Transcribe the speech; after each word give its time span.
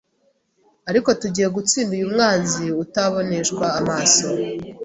Ariko 0.89 1.09
tugiye 1.21 1.47
gutsinda 1.55 1.91
uyu 1.97 2.07
mwanzi 2.13 2.63
utaboneshwa 2.83 3.65
amaso. 3.79 4.27